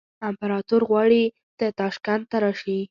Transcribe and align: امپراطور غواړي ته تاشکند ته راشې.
امپراطور 0.29 0.81
غواړي 0.89 1.23
ته 1.57 1.65
تاشکند 1.79 2.23
ته 2.31 2.37
راشې. 2.43 2.77